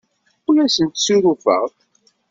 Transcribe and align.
Ur 0.49 0.55
asent-ssurufeɣ. 0.65 1.63